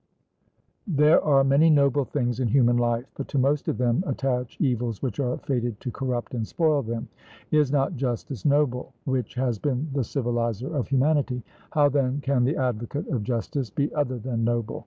[0.87, 5.03] There are many noble things in human life, but to most of them attach evils
[5.03, 7.07] which are fated to corrupt and spoil them.
[7.51, 11.43] Is not justice noble, which has been the civiliser of humanity?
[11.73, 14.79] How then can the advocate of justice be other than noble?